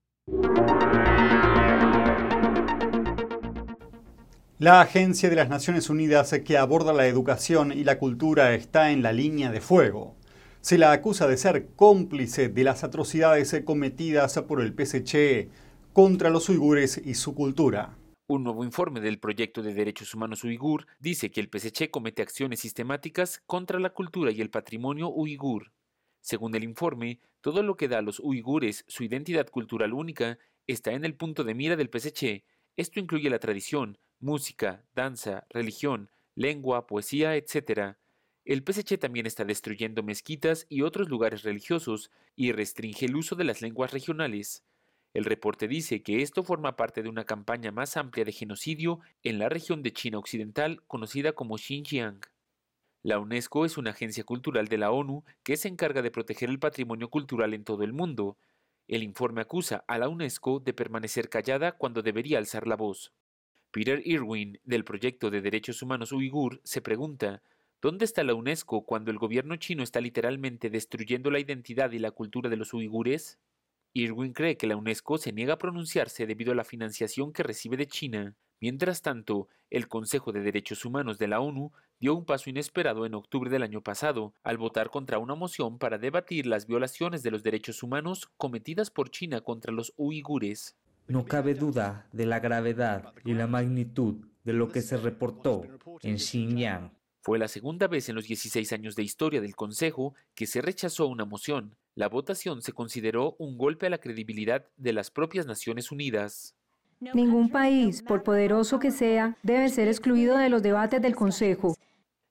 La 4.57 4.81
Agencia 4.81 5.29
de 5.29 5.35
las 5.35 5.47
Naciones 5.47 5.91
Unidas 5.91 6.33
que 6.43 6.57
aborda 6.57 6.91
la 6.91 7.05
educación 7.05 7.71
y 7.71 7.83
la 7.83 7.99
cultura 7.99 8.55
está 8.55 8.91
en 8.91 9.03
la 9.03 9.13
línea 9.13 9.51
de 9.51 9.61
fuego. 9.61 10.15
Se 10.61 10.79
la 10.79 10.91
acusa 10.91 11.27
de 11.27 11.37
ser 11.37 11.67
cómplice 11.75 12.49
de 12.49 12.63
las 12.63 12.83
atrocidades 12.83 13.55
cometidas 13.63 14.39
por 14.47 14.59
el 14.59 14.73
PSC 14.73 15.49
contra 15.93 16.31
los 16.31 16.49
uigures 16.49 16.99
y 17.05 17.13
su 17.13 17.35
cultura. 17.35 17.95
Un 18.33 18.45
nuevo 18.45 18.63
informe 18.63 19.01
del 19.01 19.19
Proyecto 19.19 19.61
de 19.61 19.73
Derechos 19.73 20.13
Humanos 20.13 20.45
Uigur 20.45 20.87
dice 20.99 21.31
que 21.31 21.41
el 21.41 21.49
PSC 21.49 21.91
comete 21.91 22.21
acciones 22.21 22.61
sistemáticas 22.61 23.43
contra 23.45 23.77
la 23.77 23.89
cultura 23.89 24.31
y 24.31 24.39
el 24.39 24.49
patrimonio 24.49 25.09
uigur. 25.09 25.73
Según 26.21 26.55
el 26.55 26.63
informe, 26.63 27.19
todo 27.41 27.61
lo 27.61 27.75
que 27.75 27.89
da 27.89 27.97
a 27.97 28.01
los 28.01 28.21
uigures 28.21 28.85
su 28.87 29.03
identidad 29.03 29.49
cultural 29.49 29.91
única 29.91 30.39
está 30.65 30.93
en 30.93 31.03
el 31.03 31.15
punto 31.15 31.43
de 31.43 31.55
mira 31.55 31.75
del 31.75 31.89
PSC. 31.89 32.45
Esto 32.77 33.01
incluye 33.01 33.29
la 33.29 33.39
tradición, 33.39 33.97
música, 34.21 34.85
danza, 34.95 35.45
religión, 35.49 36.09
lengua, 36.33 36.87
poesía, 36.87 37.35
etc. 37.35 37.97
El 38.45 38.63
PSC 38.65 38.97
también 38.97 39.25
está 39.25 39.43
destruyendo 39.43 40.03
mezquitas 40.03 40.67
y 40.69 40.83
otros 40.83 41.09
lugares 41.09 41.43
religiosos 41.43 42.11
y 42.37 42.53
restringe 42.53 43.07
el 43.07 43.17
uso 43.17 43.35
de 43.35 43.43
las 43.43 43.61
lenguas 43.61 43.91
regionales. 43.91 44.63
El 45.13 45.25
reporte 45.25 45.67
dice 45.67 46.01
que 46.01 46.21
esto 46.21 46.43
forma 46.43 46.77
parte 46.77 47.03
de 47.03 47.09
una 47.09 47.25
campaña 47.25 47.71
más 47.71 47.97
amplia 47.97 48.23
de 48.23 48.31
genocidio 48.31 48.99
en 49.23 49.39
la 49.39 49.49
región 49.49 49.83
de 49.83 49.91
China 49.91 50.19
Occidental 50.19 50.83
conocida 50.87 51.33
como 51.33 51.57
Xinjiang. 51.57 52.21
La 53.03 53.19
UNESCO 53.19 53.65
es 53.65 53.77
una 53.77 53.89
agencia 53.89 54.23
cultural 54.23 54.67
de 54.67 54.77
la 54.77 54.91
ONU 54.91 55.23
que 55.43 55.57
se 55.57 55.67
encarga 55.67 56.01
de 56.01 56.11
proteger 56.11 56.49
el 56.49 56.59
patrimonio 56.59 57.09
cultural 57.09 57.53
en 57.53 57.63
todo 57.63 57.83
el 57.83 57.91
mundo. 57.91 58.37
El 58.87 59.03
informe 59.03 59.41
acusa 59.41 59.83
a 59.87 59.97
la 59.97 60.07
UNESCO 60.07 60.59
de 60.59 60.73
permanecer 60.73 61.27
callada 61.27 61.73
cuando 61.73 62.03
debería 62.03 62.37
alzar 62.37 62.67
la 62.67 62.75
voz. 62.75 63.11
Peter 63.71 64.01
Irwin, 64.05 64.59
del 64.63 64.83
Proyecto 64.85 65.29
de 65.29 65.41
Derechos 65.41 65.81
Humanos 65.81 66.11
Uigur, 66.11 66.61
se 66.63 66.81
pregunta 66.81 67.41
¿Dónde 67.81 68.05
está 68.05 68.23
la 68.23 68.35
UNESCO 68.35 68.85
cuando 68.85 69.09
el 69.09 69.17
gobierno 69.17 69.55
chino 69.55 69.81
está 69.81 69.99
literalmente 70.01 70.69
destruyendo 70.69 71.31
la 71.31 71.39
identidad 71.39 71.91
y 71.91 71.97
la 71.97 72.11
cultura 72.11 72.47
de 72.47 72.57
los 72.57 72.73
uigures? 72.75 73.39
Irwin 73.93 74.33
cree 74.33 74.57
que 74.57 74.67
la 74.67 74.77
UNESCO 74.77 75.17
se 75.17 75.33
niega 75.33 75.53
a 75.53 75.57
pronunciarse 75.57 76.25
debido 76.25 76.53
a 76.53 76.55
la 76.55 76.63
financiación 76.63 77.33
que 77.33 77.43
recibe 77.43 77.77
de 77.77 77.87
China. 77.87 78.35
Mientras 78.61 79.01
tanto, 79.01 79.47
el 79.69 79.87
Consejo 79.87 80.31
de 80.31 80.41
Derechos 80.41 80.85
Humanos 80.85 81.17
de 81.17 81.27
la 81.27 81.39
ONU 81.39 81.71
dio 81.99 82.15
un 82.15 82.25
paso 82.25 82.49
inesperado 82.49 83.05
en 83.05 83.15
octubre 83.15 83.49
del 83.49 83.63
año 83.63 83.81
pasado, 83.81 84.33
al 84.43 84.57
votar 84.57 84.89
contra 84.91 85.17
una 85.17 85.35
moción 85.35 85.77
para 85.77 85.97
debatir 85.97 86.45
las 86.45 86.67
violaciones 86.67 87.23
de 87.23 87.31
los 87.31 87.43
derechos 87.43 87.83
humanos 87.83 88.29
cometidas 88.37 88.91
por 88.91 89.09
China 89.09 89.41
contra 89.41 89.73
los 89.73 89.93
uigures. 89.97 90.75
No 91.07 91.25
cabe 91.25 91.55
duda 91.55 92.07
de 92.13 92.25
la 92.25 92.39
gravedad 92.39 93.13
y 93.25 93.33
la 93.33 93.47
magnitud 93.47 94.25
de 94.43 94.53
lo 94.53 94.69
que 94.69 94.81
se 94.81 94.97
reportó 94.97 95.63
en 96.01 96.17
Xinjiang. 96.17 96.91
Fue 97.21 97.37
la 97.37 97.47
segunda 97.47 97.87
vez 97.87 98.09
en 98.09 98.15
los 98.15 98.25
16 98.25 98.73
años 98.73 98.95
de 98.95 99.03
historia 99.03 99.41
del 99.41 99.55
Consejo 99.55 100.15
que 100.33 100.47
se 100.47 100.61
rechazó 100.61 101.07
una 101.07 101.25
moción. 101.25 101.75
La 101.93 102.07
votación 102.07 102.61
se 102.61 102.71
consideró 102.71 103.35
un 103.37 103.57
golpe 103.57 103.87
a 103.87 103.89
la 103.89 103.97
credibilidad 103.97 104.65
de 104.77 104.93
las 104.93 105.11
propias 105.11 105.45
Naciones 105.45 105.91
Unidas. 105.91 106.55
Ningún 107.01 107.49
país, 107.49 108.01
por 108.01 108.23
poderoso 108.23 108.79
que 108.79 108.91
sea, 108.91 109.37
debe 109.43 109.67
ser 109.67 109.89
excluido 109.89 110.37
de 110.37 110.49
los 110.49 110.63
debates 110.63 111.01
del 111.01 111.15
Consejo. 111.15 111.75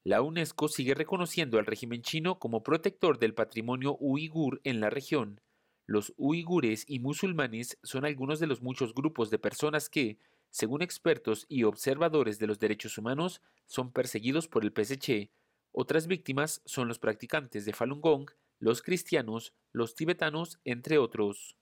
La 0.02 0.22
UNESCO 0.22 0.68
sigue 0.68 0.94
reconociendo 0.94 1.58
al 1.58 1.66
régimen 1.66 2.00
chino 2.00 2.38
como 2.38 2.62
protector 2.62 3.18
del 3.18 3.34
patrimonio 3.34 3.98
uigur 4.00 4.62
en 4.64 4.80
la 4.80 4.88
región. 4.88 5.42
Los 5.86 6.14
uigures 6.16 6.84
y 6.88 7.00
musulmanes 7.00 7.76
son 7.82 8.06
algunos 8.06 8.40
de 8.40 8.46
los 8.46 8.62
muchos 8.62 8.94
grupos 8.94 9.28
de 9.28 9.38
personas 9.38 9.90
que, 9.90 10.18
según 10.48 10.80
expertos 10.80 11.44
y 11.48 11.64
observadores 11.64 12.38
de 12.38 12.46
los 12.46 12.58
derechos 12.58 12.96
humanos, 12.96 13.42
son 13.66 13.92
perseguidos 13.92 14.48
por 14.48 14.64
el 14.64 14.72
PSC. 14.72 15.30
Otras 15.72 16.06
víctimas 16.06 16.62
son 16.64 16.88
los 16.88 16.98
practicantes 16.98 17.66
de 17.66 17.72
Falun 17.74 18.00
Gong, 18.00 18.30
los 18.60 18.82
cristianos, 18.82 19.54
los 19.72 19.94
tibetanos, 19.94 20.60
entre 20.64 20.98
otros. 20.98 21.56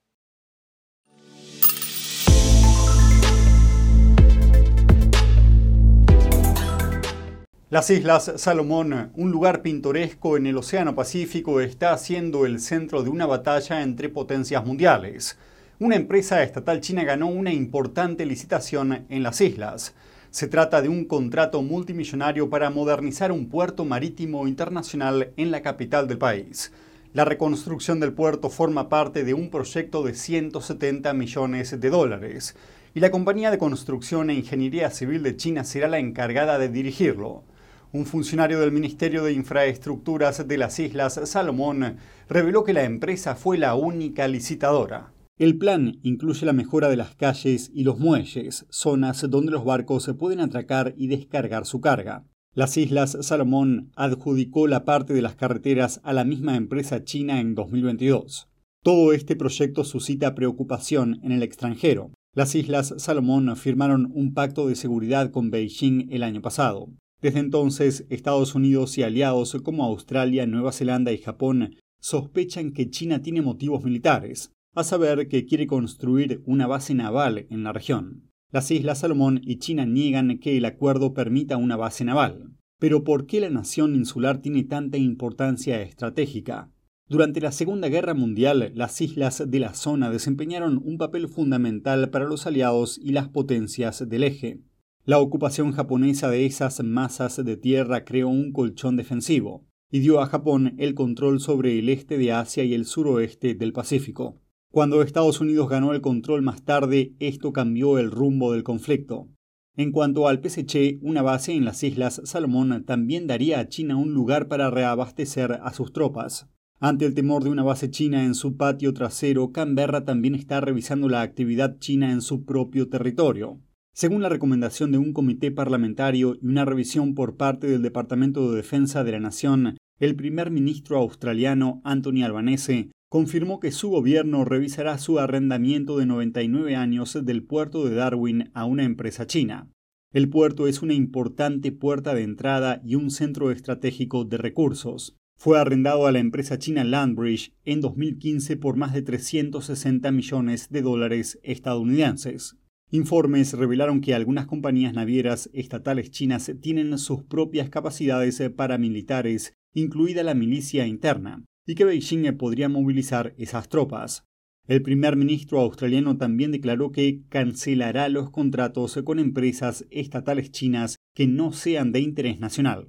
Las 7.71 7.91
Islas 7.91 8.33
Salomón, 8.37 9.13
un 9.15 9.31
lugar 9.31 9.63
pintoresco 9.63 10.37
en 10.37 10.47
el 10.47 10.57
Océano 10.57 10.97
Pacífico, 10.97 11.61
está 11.61 11.97
siendo 11.99 12.47
el 12.47 12.61
centro 12.61 13.05
de 13.05 13.11
una 13.11 13.27
batalla 13.27 13.83
entre 13.83 14.09
potencias 14.09 14.67
mundiales. 14.67 15.39
Una 15.79 15.95
empresa 15.95 16.43
estatal 16.43 16.81
china 16.81 17.05
ganó 17.05 17.29
una 17.29 17.53
importante 17.53 18.27
licitación 18.27 19.07
en 19.09 19.23
las 19.23 19.41
islas. 19.41 19.95
Se 20.31 20.49
trata 20.49 20.83
de 20.83 20.89
un 20.89 21.05
contrato 21.05 21.63
multimillonario 21.63 22.51
para 22.51 22.71
modernizar 22.71 23.31
un 23.31 23.49
puerto 23.49 23.85
marítimo 23.85 24.49
internacional 24.49 25.33
en 25.37 25.53
la 25.53 25.63
capital 25.63 26.09
del 26.09 26.19
país. 26.19 26.73
La 27.15 27.25
reconstrucción 27.25 28.01
del 28.01 28.13
puerto 28.13 28.51
forma 28.51 28.91
parte 28.91 29.25
de 29.25 29.33
un 29.33 29.49
proyecto 29.49 30.03
de 30.03 30.13
170 30.13 31.15
millones 31.15 31.81
de 31.81 31.91
dólares 31.91 32.55
y 32.95 33.01
la 33.01 33.11
compañía 33.11 33.51
de 33.51 33.57
construcción 33.57 34.29
e 34.29 34.35
ingeniería 34.35 34.91
civil 34.91 35.23
de 35.23 35.35
China 35.35 35.65
será 35.65 35.89
la 35.89 35.99
encargada 35.99 36.59
de 36.59 36.69
dirigirlo. 36.69 37.45
Un 37.93 38.05
funcionario 38.05 38.61
del 38.61 38.73
Ministerio 38.73 39.25
de 39.25 39.33
Infraestructuras 39.33 40.47
de 40.47 40.59
las 40.59 40.79
Islas 40.79 41.19
Salomón 41.25 41.97
reveló 42.29 42.63
que 42.63 42.75
la 42.75 42.85
empresa 42.85 43.35
fue 43.35 43.57
la 43.57 43.75
única 43.75 44.29
licitadora. 44.29 45.15
El 45.39 45.57
plan 45.57 45.99
incluye 46.03 46.45
la 46.45 46.53
mejora 46.53 46.91
de 46.91 46.97
las 46.97 47.15
calles 47.15 47.71
y 47.73 47.85
los 47.85 47.99
muelles, 47.99 48.67
zonas 48.69 49.25
donde 49.31 49.53
los 49.53 49.65
barcos 49.65 50.03
se 50.03 50.13
pueden 50.13 50.41
atracar 50.41 50.93
y 50.99 51.07
descargar 51.07 51.65
su 51.65 51.81
carga. 51.81 52.27
Las 52.55 52.77
Islas 52.77 53.17
Salomón 53.21 53.93
adjudicó 53.95 54.67
la 54.67 54.85
parte 54.85 55.13
de 55.15 55.23
las 55.23 55.37
carreteras 55.37 56.01
a 56.03 56.13
la 56.13 56.25
misma 56.25 56.57
empresa 56.57 57.05
china 57.05 57.41
en 57.41 57.55
2022. 57.55 58.49
Todo 58.83 59.13
este 59.13 59.37
proyecto 59.37 59.85
suscita 59.85 60.35
preocupación 60.35 61.21
en 61.23 61.33
el 61.33 61.43
extranjero. 61.43 62.11
Las 62.35 62.55
Islas 62.55 62.95
Salomón 62.99 63.55
firmaron 63.57 64.11
un 64.15 64.35
pacto 64.35 64.69
de 64.69 64.77
seguridad 64.77 65.31
con 65.31 65.51
Beijing 65.51 66.09
el 66.11 66.23
año 66.23 66.41
pasado. 66.41 66.89
Desde 67.21 67.41
entonces, 67.41 68.07
Estados 68.11 68.55
Unidos 68.55 68.97
y 68.97 69.03
aliados 69.03 69.57
como 69.63 69.85
Australia, 69.85 70.47
Nueva 70.47 70.73
Zelanda 70.73 71.13
y 71.13 71.19
Japón 71.19 71.77
sospechan 72.01 72.73
que 72.73 72.91
China 72.91 73.23
tiene 73.23 73.43
motivos 73.43 73.85
militares, 73.85 74.53
a 74.75 74.85
saber 74.85 75.29
que 75.29 75.45
quiere 75.45 75.67
construir 75.67 76.43
una 76.47 76.67
base 76.69 76.95
naval 76.95 77.47
en 77.51 77.65
la 77.65 77.73
región. 77.73 78.28
Las 78.51 78.71
Islas 78.71 79.01
Salomón 79.01 79.43
y 79.45 79.59
China 79.59 79.85
niegan 79.85 80.39
que 80.39 80.57
el 80.57 80.65
acuerdo 80.65 81.13
permita 81.13 81.59
una 81.59 81.77
base 81.77 82.05
naval. 82.05 82.55
Pero 82.79 83.05
¿por 83.05 83.27
qué 83.27 83.41
la 83.41 83.51
nación 83.51 83.95
insular 83.95 84.39
tiene 84.41 84.65
tanta 84.65 84.97
importancia 84.97 85.83
estratégica? 85.83 86.73
Durante 87.09 87.43
la 87.43 87.53
Segunda 87.53 87.89
Guerra 87.89 88.15
Mundial, 88.15 88.73
las 88.75 89.01
islas 89.03 89.43
de 89.47 89.61
la 89.61 89.75
zona 89.75 90.11
desempeñaron 90.11 90.81
un 90.83 90.97
papel 90.97 91.29
fundamental 91.29 92.09
para 92.09 92.25
los 92.25 92.47
aliados 92.47 92.99
y 93.03 93.13
las 93.13 93.29
potencias 93.29 94.09
del 94.09 94.25
eje. 94.25 94.63
La 95.05 95.19
ocupación 95.19 95.73
japonesa 95.73 96.31
de 96.31 96.47
esas 96.47 96.83
masas 96.83 97.45
de 97.45 97.57
tierra 97.59 98.05
creó 98.05 98.29
un 98.29 98.53
colchón 98.53 98.97
defensivo 98.97 99.67
y 99.91 100.01
dio 100.01 100.21
a 100.21 100.27
Japón 100.27 100.75
el 100.79 100.95
control 100.95 101.41
sobre 101.41 101.79
el 101.79 101.91
este 101.91 102.17
de 102.17 102.33
Asia 102.33 102.65
y 102.65 102.73
el 102.73 102.87
suroeste 102.87 103.55
del 103.55 103.75
Pacífico. 103.75 104.41
Cuando 104.71 105.01
Estados 105.01 105.41
Unidos 105.41 105.71
ganó 105.71 105.95
el 105.95 106.03
control 106.03 106.43
más 106.43 106.63
tarde, 106.63 107.15
esto 107.21 107.55
cambió 107.55 107.99
el 107.99 108.11
rumbo 108.11 108.53
del 108.53 108.65
conflicto. 108.65 109.29
En 109.77 109.93
cuanto 109.93 110.29
al 110.29 110.43
PSC, 110.43 110.99
una 111.01 111.23
base 111.23 111.53
en 111.53 111.65
las 111.65 111.83
Islas 111.83 112.21
Salomón 112.25 112.85
también 112.85 113.27
daría 113.27 113.61
a 113.61 113.69
China 113.69 113.97
un 113.97 114.13
lugar 114.13 114.47
para 114.47 114.71
reabastecer 114.71 115.53
a 115.63 115.73
sus 115.73 115.93
tropas. 115.93 116.49
Ante 116.81 117.07
el 117.07 117.15
temor 117.15 117.45
de 117.45 117.51
una 117.51 117.63
base 117.63 117.91
china 117.91 118.25
en 118.25 118.35
su 118.35 118.57
patio 118.57 118.93
trasero, 118.93 119.53
Canberra 119.53 120.05
también 120.05 120.35
está 120.35 120.61
revisando 120.61 121.09
la 121.09 121.23
actividad 121.23 121.79
china 121.79 122.13
en 122.13 122.21
su 122.21 122.45
propio 122.45 122.89
territorio. 122.89 123.61
Según 123.95 124.23
la 124.23 124.29
recomendación 124.29 124.93
de 124.93 124.99
un 124.99 125.13
comité 125.13 125.51
parlamentario 125.51 126.37
y 126.41 126.47
una 126.47 126.65
revisión 126.65 127.15
por 127.15 127.37
parte 127.37 127.69
del 127.69 127.83
Departamento 127.83 128.51
de 128.51 128.57
Defensa 128.59 129.03
de 129.03 129.13
la 129.13 129.21
Nación, 129.21 129.79
el 129.99 130.15
primer 130.15 130.51
ministro 130.51 130.99
australiano 130.99 131.81
Anthony 131.85 132.23
Albanese 132.23 132.91
confirmó 133.09 133.59
que 133.59 133.73
su 133.73 133.89
gobierno 133.89 134.45
revisará 134.45 134.99
su 134.99 135.19
arrendamiento 135.19 135.99
de 135.99 136.07
99 136.07 136.77
años 136.77 137.19
del 137.25 137.43
puerto 137.43 137.87
de 137.87 137.95
Darwin 137.95 138.51
a 138.53 138.67
una 138.67 138.85
empresa 138.85 139.27
china. 139.27 139.71
El 140.13 140.29
puerto 140.29 140.67
es 140.67 140.83
una 140.83 140.95
importante 140.95 141.73
puerta 141.73 142.15
de 142.15 142.23
entrada 142.23 142.81
y 142.85 142.95
un 142.95 143.11
centro 143.11 143.51
estratégico 143.51 144.25
de 144.25 144.39
recursos. 144.39 145.17
Fue 145.39 145.59
arrendado 145.59 146.07
a 146.07 146.13
la 146.13 146.19
empresa 146.19 146.59
china 146.59 146.85
Landbridge 146.85 147.53
en 147.65 147.81
2015 147.81 148.57
por 148.57 148.77
más 148.77 148.93
de 148.93 149.03
360 149.03 150.11
millones 150.11 150.69
de 150.71 150.83
dólares 150.83 151.39
estadounidenses. 151.43 152.57
Informes 152.91 153.53
revelaron 153.53 154.01
que 154.01 154.15
algunas 154.15 154.47
compañías 154.47 154.95
navieras 154.95 155.51
estatales 155.53 156.11
chinas 156.11 156.51
tienen 156.61 156.97
sus 156.99 157.23
propias 157.23 157.69
capacidades 157.69 158.43
paramilitares, 158.57 159.53
incluida 159.75 160.23
la 160.23 160.35
milicia 160.35 160.87
interna, 160.87 161.45
y 161.69 161.75
que 161.75 161.85
Beijing 161.85 162.37
podría 162.39 162.71
movilizar 162.71 163.35
esas 163.37 163.69
tropas. 163.69 164.25
El 164.67 164.81
primer 164.81 165.17
ministro 165.17 165.61
australiano 165.61 166.17
también 166.17 166.51
declaró 166.51 166.93
que 166.93 167.21
cancelará 167.29 168.09
los 168.09 168.31
contratos 168.31 168.99
con 169.05 169.19
empresas 169.19 169.85
estatales 169.91 170.51
chinas 170.51 170.97
que 171.15 171.27
no 171.27 171.53
sean 171.53 171.93
de 171.93 172.01
interés 172.01 172.41
nacional. 172.41 172.89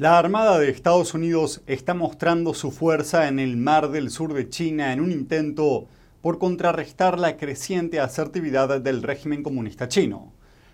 La 0.00 0.18
Armada 0.18 0.58
de 0.58 0.70
Estados 0.70 1.12
Unidos 1.12 1.62
está 1.66 1.92
mostrando 1.92 2.54
su 2.54 2.70
fuerza 2.70 3.28
en 3.28 3.38
el 3.38 3.58
mar 3.58 3.90
del 3.90 4.08
sur 4.08 4.32
de 4.32 4.48
China 4.48 4.94
en 4.94 5.00
un 5.02 5.12
intento 5.12 5.88
por 6.22 6.38
contrarrestar 6.38 7.18
la 7.18 7.36
creciente 7.36 8.00
asertividad 8.00 8.80
del 8.80 9.02
régimen 9.02 9.42
comunista 9.42 9.88
chino. 9.88 10.32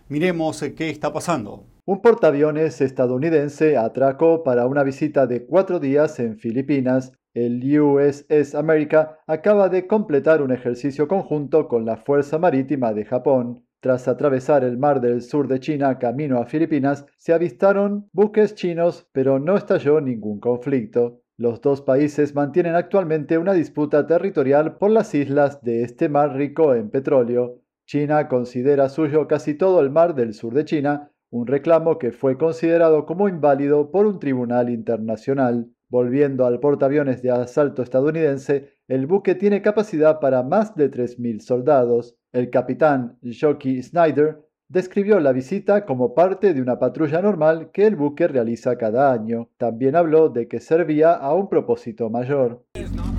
Miremos 0.09 0.62
qué 0.76 0.90
está 0.90 1.12
pasando. 1.12 1.66
Un 1.87 2.02
portaaviones 2.02 2.80
estadounidense 2.80 3.76
atracó 3.76 4.45
para 4.45 4.68
una 4.68 4.85
visita 4.85 5.26
de 5.26 5.45
cuatro 5.45 5.80
días 5.80 6.21
en 6.21 6.38
Filipinas. 6.38 7.12
El 7.35 7.80
USS 7.80 8.54
America 8.54 9.18
acaba 9.26 9.68
de 9.68 9.88
completar 9.88 10.40
un 10.40 10.52
ejercicio 10.52 11.09
conjunto 11.09 11.66
con 11.66 11.85
la 11.85 11.97
Fuerza 11.97 12.38
Marítima 12.38 12.92
de 12.92 13.04
Japón. 13.04 13.65
Tras 13.87 14.09
atravesar 14.09 14.64
el 14.64 14.78
mar 14.78 15.00
del 15.00 15.23
sur 15.23 15.47
de 15.47 15.61
China 15.61 15.97
camino 16.00 16.40
a 16.40 16.47
Filipinas, 16.47 17.07
se 17.19 17.33
avistaron 17.33 18.09
buques 18.12 18.57
chinos, 18.57 19.07
pero 19.12 19.38
no 19.38 19.57
estalló 19.57 20.00
ningún 20.00 20.40
conflicto. 20.40 21.21
Los 21.37 21.61
dos 21.61 21.83
países 21.83 22.35
mantienen 22.35 22.75
actualmente 22.75 23.38
una 23.38 23.52
disputa 23.52 24.05
territorial 24.05 24.76
por 24.76 24.90
las 24.90 25.14
islas 25.14 25.62
de 25.62 25.85
este 25.85 26.09
mar 26.09 26.35
rico 26.35 26.75
en 26.75 26.90
petróleo. 26.90 27.61
China 27.87 28.26
considera 28.26 28.88
suyo 28.88 29.28
casi 29.28 29.55
todo 29.55 29.78
el 29.81 29.90
mar 29.90 30.16
del 30.16 30.35
sur 30.35 30.52
de 30.52 30.64
China, 30.64 31.12
un 31.31 31.47
reclamo 31.47 31.97
que 31.97 32.11
fue 32.11 32.37
considerado 32.37 33.07
como 33.07 33.28
inválido 33.28 33.93
por 33.93 34.07
un 34.07 34.19
tribunal 34.19 34.69
internacional. 34.69 35.71
Volviendo 35.88 36.45
al 36.45 36.59
portaaviones 36.59 37.23
de 37.23 37.31
asalto 37.31 37.85
estadounidense, 37.85 38.75
el 38.88 39.07
buque 39.07 39.35
tiene 39.35 39.62
capacidad 39.62 40.21
para 40.21 40.43
más 40.43 40.76
de 40.76 40.90
3.000 40.90 41.40
soldados. 41.40 42.16
El 42.33 42.50
capitán 42.50 43.19
Jockey 43.23 43.83
Snyder 43.83 44.47
describió 44.69 45.21
la 45.21 45.33
visita 45.33 45.85
como 45.85 46.14
parte 46.14 46.55
de 46.55 46.61
una 46.61 46.78
patrulla 46.78 47.21
normal 47.21 47.71
que 47.73 47.87
el 47.87 47.97
buque 47.97 48.28
realiza 48.28 48.76
cada 48.76 49.12
año. 49.12 49.49
También 49.59 49.97
habló 49.97 50.28
de 50.28 50.47
que 50.47 50.61
servía 50.61 51.14
a 51.14 51.35
un 51.35 51.49
propósito 51.49 52.11
mayor. 52.11 52.64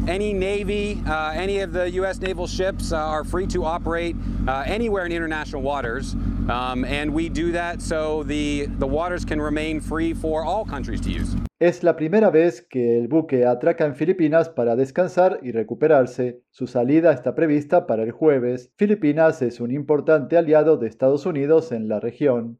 Any 0.07 0.31
Navy, 0.31 1.01
uh, 1.05 1.33
any 1.35 1.59
of 1.59 1.73
the 1.73 1.91
U.S. 1.99 2.21
naval 2.21 2.47
ships 2.47 2.93
uh, 2.93 2.95
are 2.95 3.25
free 3.25 3.45
to 3.47 3.65
operate 3.65 4.15
uh, 4.47 4.63
anywhere 4.65 5.05
in 5.05 5.11
international 5.11 5.61
waters, 5.61 6.15
um, 6.47 6.85
and 6.85 7.13
we 7.13 7.27
do 7.27 7.51
that 7.51 7.81
so 7.81 8.23
the, 8.23 8.67
the 8.79 8.87
waters 8.87 9.25
can 9.25 9.41
remain 9.41 9.81
free 9.81 10.13
for 10.13 10.45
all 10.45 10.63
countries 10.63 11.01
to 11.01 11.11
use. 11.11 11.35
Es 11.59 11.81
la 11.81 11.95
primera 11.95 12.29
vez 12.29 12.61
que 12.61 12.99
el 12.99 13.07
buque 13.07 13.47
atraca 13.47 13.83
en 13.83 13.95
Filipinas 13.95 14.47
para 14.47 14.75
descansar 14.75 15.39
y 15.41 15.51
recuperarse. 15.51 16.43
Su 16.51 16.67
salida 16.67 17.11
está 17.11 17.33
prevista 17.33 17.87
para 17.87 18.03
el 18.03 18.11
jueves. 18.11 18.71
Filipinas 18.75 19.41
es 19.41 19.59
un 19.59 19.71
importante 19.71 20.37
aliado 20.37 20.77
de 20.77 20.87
Estados 20.87 21.25
Unidos 21.25 21.71
en 21.71 21.87
la 21.87 21.99
región. 21.99 22.59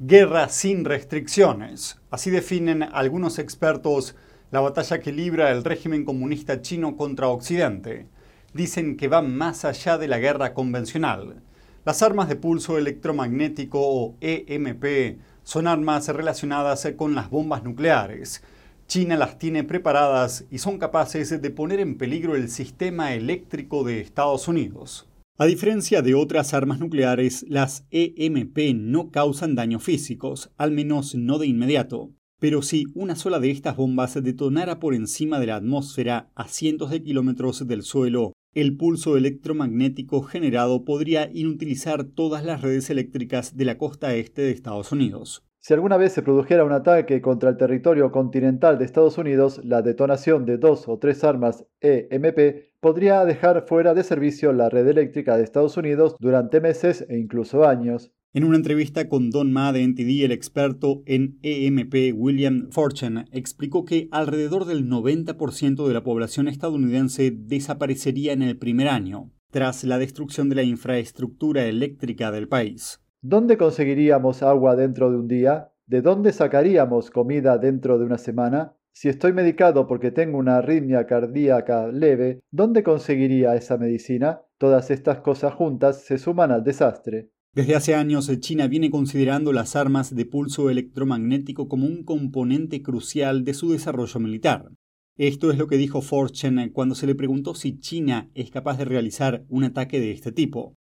Guerra 0.00 0.48
sin 0.48 0.84
restricciones. 0.84 2.02
Así 2.10 2.32
definen 2.32 2.82
algunos 2.82 3.38
expertos 3.38 4.16
la 4.50 4.58
batalla 4.58 4.98
que 4.98 5.12
libra 5.12 5.52
el 5.52 5.62
régimen 5.62 6.04
comunista 6.04 6.60
chino 6.60 6.96
contra 6.96 7.28
Occidente. 7.28 8.08
Dicen 8.52 8.96
que 8.96 9.06
va 9.06 9.22
más 9.22 9.64
allá 9.64 9.96
de 9.96 10.08
la 10.08 10.18
guerra 10.18 10.54
convencional 10.54 11.44
las 11.88 12.02
armas 12.02 12.28
de 12.28 12.36
pulso 12.36 12.76
electromagnético 12.76 13.80
o 13.80 14.16
EMP 14.20 15.20
son 15.42 15.66
armas 15.66 16.06
relacionadas 16.08 16.86
con 16.98 17.14
las 17.14 17.30
bombas 17.30 17.64
nucleares. 17.64 18.42
China 18.86 19.16
las 19.16 19.38
tiene 19.38 19.64
preparadas 19.64 20.44
y 20.50 20.58
son 20.58 20.76
capaces 20.76 21.40
de 21.40 21.50
poner 21.50 21.80
en 21.80 21.96
peligro 21.96 22.36
el 22.36 22.50
sistema 22.50 23.14
eléctrico 23.14 23.84
de 23.84 24.02
Estados 24.02 24.48
Unidos. 24.48 25.08
A 25.38 25.46
diferencia 25.46 26.02
de 26.02 26.14
otras 26.14 26.52
armas 26.52 26.78
nucleares, 26.78 27.46
las 27.48 27.86
EMP 27.90 28.74
no 28.74 29.10
causan 29.10 29.54
daños 29.54 29.82
físicos, 29.82 30.50
al 30.58 30.72
menos 30.72 31.14
no 31.14 31.38
de 31.38 31.46
inmediato. 31.46 32.10
Pero 32.38 32.60
si 32.60 32.84
una 32.94 33.16
sola 33.16 33.40
de 33.40 33.50
estas 33.50 33.76
bombas 33.76 34.22
detonara 34.22 34.78
por 34.78 34.92
encima 34.92 35.40
de 35.40 35.46
la 35.46 35.56
atmósfera 35.56 36.28
a 36.34 36.48
cientos 36.48 36.90
de 36.90 37.02
kilómetros 37.02 37.66
del 37.66 37.82
suelo 37.82 38.34
el 38.54 38.76
pulso 38.76 39.16
electromagnético 39.16 40.22
generado 40.22 40.84
podría 40.84 41.30
inutilizar 41.32 42.04
todas 42.04 42.44
las 42.44 42.62
redes 42.62 42.90
eléctricas 42.90 43.56
de 43.56 43.64
la 43.64 43.78
costa 43.78 44.14
este 44.14 44.42
de 44.42 44.50
Estados 44.50 44.92
Unidos. 44.92 45.44
Si 45.60 45.74
alguna 45.74 45.96
vez 45.96 46.12
se 46.12 46.22
produjera 46.22 46.64
un 46.64 46.72
ataque 46.72 47.20
contra 47.20 47.50
el 47.50 47.56
territorio 47.56 48.10
continental 48.10 48.78
de 48.78 48.84
Estados 48.84 49.18
Unidos, 49.18 49.60
la 49.64 49.82
detonación 49.82 50.46
de 50.46 50.56
dos 50.56 50.88
o 50.88 50.98
tres 50.98 51.24
armas 51.24 51.66
EMP 51.80 52.78
podría 52.80 53.24
dejar 53.24 53.66
fuera 53.66 53.92
de 53.92 54.04
servicio 54.04 54.52
la 54.52 54.68
red 54.68 54.86
eléctrica 54.86 55.36
de 55.36 55.44
Estados 55.44 55.76
Unidos 55.76 56.16
durante 56.20 56.60
meses 56.60 57.04
e 57.08 57.18
incluso 57.18 57.66
años. 57.66 58.12
En 58.38 58.44
una 58.44 58.56
entrevista 58.56 59.08
con 59.08 59.30
Don 59.30 59.52
Ma 59.52 59.72
de 59.72 59.84
NTD, 59.84 60.24
el 60.24 60.30
experto 60.30 61.02
en 61.06 61.40
EMP 61.42 62.14
William 62.14 62.68
Fortune 62.70 63.24
explicó 63.32 63.84
que 63.84 64.06
alrededor 64.12 64.64
del 64.64 64.88
90% 64.88 65.88
de 65.88 65.92
la 65.92 66.04
población 66.04 66.46
estadounidense 66.46 67.32
desaparecería 67.32 68.32
en 68.32 68.42
el 68.42 68.56
primer 68.56 68.86
año, 68.86 69.32
tras 69.50 69.82
la 69.82 69.98
destrucción 69.98 70.48
de 70.48 70.54
la 70.54 70.62
infraestructura 70.62 71.64
eléctrica 71.64 72.30
del 72.30 72.46
país. 72.46 73.00
¿Dónde 73.22 73.56
conseguiríamos 73.56 74.44
agua 74.44 74.76
dentro 74.76 75.10
de 75.10 75.16
un 75.16 75.26
día? 75.26 75.72
¿De 75.86 76.00
dónde 76.00 76.30
sacaríamos 76.30 77.10
comida 77.10 77.58
dentro 77.58 77.98
de 77.98 78.04
una 78.04 78.18
semana? 78.18 78.76
Si 78.92 79.08
estoy 79.08 79.32
medicado 79.32 79.88
porque 79.88 80.12
tengo 80.12 80.38
una 80.38 80.58
arritmia 80.58 81.06
cardíaca 81.06 81.88
leve, 81.88 82.38
¿dónde 82.52 82.84
conseguiría 82.84 83.56
esa 83.56 83.78
medicina? 83.78 84.42
Todas 84.58 84.92
estas 84.92 85.22
cosas 85.22 85.54
juntas 85.54 86.04
se 86.04 86.18
suman 86.18 86.52
al 86.52 86.62
desastre. 86.62 87.30
Desde 87.54 87.74
hace 87.74 87.94
años, 87.94 88.30
China 88.40 88.68
viene 88.68 88.90
considerando 88.90 89.52
las 89.52 89.74
armas 89.74 90.14
de 90.14 90.24
pulso 90.26 90.70
electromagnético 90.70 91.68
como 91.68 91.86
un 91.86 92.04
componente 92.04 92.82
crucial 92.82 93.44
de 93.44 93.54
su 93.54 93.72
desarrollo 93.72 94.20
militar. 94.20 94.68
Esto 95.16 95.50
es 95.50 95.58
lo 95.58 95.66
que 95.66 95.76
dijo 95.76 96.00
Fortune 96.00 96.70
cuando 96.72 96.94
se 96.94 97.06
le 97.08 97.16
preguntó 97.16 97.56
si 97.56 97.80
China 97.80 98.30
es 98.34 98.52
capaz 98.52 98.78
de 98.78 98.84
realizar 98.84 99.44
un 99.48 99.64
ataque 99.64 99.98
de 99.98 100.12
este 100.12 100.30
tipo. 100.30 100.76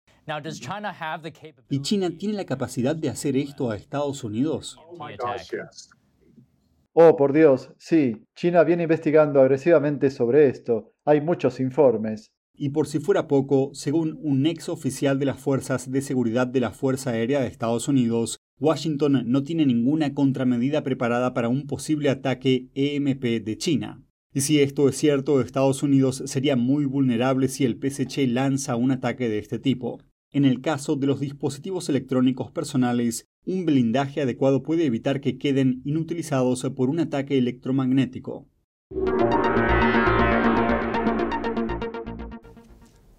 ¿Y 1.69 1.81
China 1.81 2.09
tiene 2.17 2.33
la 2.33 2.45
capacidad 2.45 2.95
de 2.95 3.09
hacer 3.09 3.37
esto 3.37 3.69
a 3.69 3.75
Estados 3.75 4.23
Unidos? 4.23 4.77
Oh, 6.93 7.15
por 7.15 7.33
Dios, 7.33 7.71
sí. 7.77 8.25
China 8.35 8.63
viene 8.63 8.83
investigando 8.83 9.41
agresivamente 9.41 10.09
sobre 10.09 10.47
esto. 10.47 10.93
Hay 11.05 11.21
muchos 11.21 11.59
informes. 11.59 12.31
Y 12.55 12.69
por 12.69 12.87
si 12.87 12.99
fuera 12.99 13.27
poco, 13.27 13.71
según 13.73 14.19
un 14.21 14.45
ex 14.45 14.69
oficial 14.69 15.17
de 15.17 15.25
las 15.25 15.39
Fuerzas 15.39 15.91
de 15.91 16.01
Seguridad 16.01 16.45
de 16.45 16.59
la 16.59 16.71
Fuerza 16.71 17.09
Aérea 17.09 17.41
de 17.41 17.47
Estados 17.47 17.87
Unidos, 17.87 18.37
Washington 18.59 19.23
no 19.25 19.43
tiene 19.43 19.65
ninguna 19.65 20.13
contramedida 20.13 20.83
preparada 20.83 21.33
para 21.33 21.49
un 21.49 21.65
posible 21.65 22.09
ataque 22.09 22.69
EMP 22.75 23.43
de 23.43 23.57
China. 23.57 24.03
Y 24.33 24.41
si 24.41 24.59
esto 24.59 24.87
es 24.87 24.97
cierto, 24.97 25.41
Estados 25.41 25.83
Unidos 25.83 26.23
sería 26.25 26.55
muy 26.55 26.85
vulnerable 26.85 27.47
si 27.47 27.65
el 27.65 27.79
PSC 27.79 28.27
lanza 28.27 28.75
un 28.75 28.91
ataque 28.91 29.29
de 29.29 29.39
este 29.39 29.59
tipo. 29.59 29.99
En 30.31 30.45
el 30.45 30.61
caso 30.61 30.95
de 30.95 31.05
los 31.05 31.19
dispositivos 31.19 31.89
electrónicos 31.89 32.51
personales, 32.51 33.27
un 33.45 33.65
blindaje 33.65 34.21
adecuado 34.21 34.63
puede 34.63 34.85
evitar 34.85 35.21
que 35.21 35.37
queden 35.37 35.81
inutilizados 35.85 36.63
por 36.75 36.89
un 36.89 36.99
ataque 36.99 37.37
electromagnético. 37.37 38.47